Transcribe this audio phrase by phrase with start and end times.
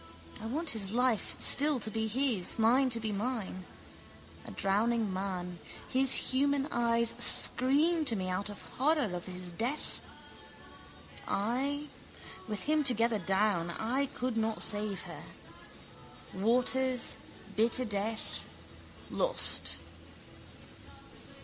[0.41, 3.65] I want his life still to be his, mine to be mine.
[4.47, 5.59] A drowning man.
[5.87, 10.01] His human eyes scream to me out of horror of his death.
[11.27, 11.85] I...
[12.47, 13.69] With him together down...
[13.69, 15.21] I could not save her.
[16.33, 17.17] Waters:
[17.55, 18.43] bitter death:
[19.11, 19.77] lost.